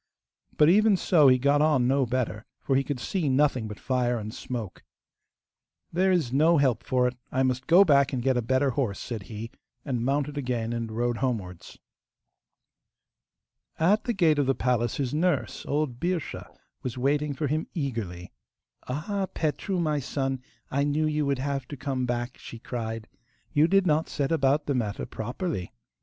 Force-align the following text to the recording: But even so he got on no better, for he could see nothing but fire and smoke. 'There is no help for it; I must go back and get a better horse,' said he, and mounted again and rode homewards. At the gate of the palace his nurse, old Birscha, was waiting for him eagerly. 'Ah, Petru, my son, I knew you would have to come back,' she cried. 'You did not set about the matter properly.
But 0.57 0.67
even 0.67 0.97
so 0.97 1.27
he 1.27 1.37
got 1.37 1.61
on 1.61 1.87
no 1.87 2.07
better, 2.07 2.47
for 2.59 2.75
he 2.75 2.83
could 2.83 2.99
see 2.99 3.29
nothing 3.29 3.67
but 3.67 3.79
fire 3.79 4.17
and 4.17 4.33
smoke. 4.33 4.83
'There 5.93 6.11
is 6.11 6.33
no 6.33 6.57
help 6.57 6.81
for 6.83 7.07
it; 7.07 7.15
I 7.31 7.43
must 7.43 7.67
go 7.67 7.85
back 7.85 8.11
and 8.11 8.23
get 8.23 8.35
a 8.35 8.41
better 8.41 8.71
horse,' 8.71 8.97
said 8.99 9.21
he, 9.29 9.51
and 9.85 10.03
mounted 10.03 10.39
again 10.39 10.73
and 10.73 10.91
rode 10.91 11.17
homewards. 11.17 11.77
At 13.77 14.05
the 14.05 14.13
gate 14.13 14.39
of 14.39 14.47
the 14.47 14.55
palace 14.55 14.95
his 14.97 15.13
nurse, 15.13 15.67
old 15.67 15.99
Birscha, 15.99 16.47
was 16.81 16.97
waiting 16.97 17.35
for 17.35 17.45
him 17.45 17.67
eagerly. 17.75 18.31
'Ah, 18.87 19.27
Petru, 19.35 19.79
my 19.79 19.99
son, 19.99 20.41
I 20.71 20.83
knew 20.83 21.05
you 21.05 21.27
would 21.27 21.37
have 21.37 21.67
to 21.67 21.77
come 21.77 22.07
back,' 22.07 22.39
she 22.39 22.57
cried. 22.57 23.07
'You 23.53 23.67
did 23.67 23.85
not 23.85 24.09
set 24.09 24.31
about 24.31 24.65
the 24.65 24.73
matter 24.73 25.05
properly. 25.05 25.71